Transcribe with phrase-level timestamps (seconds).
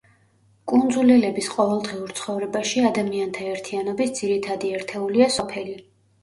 [0.71, 5.79] კუნძულელების ყოველდღიურ ცხოვრებაში ადამიანთა ერთიანობის ძირითადი ერთეულია სოფელი.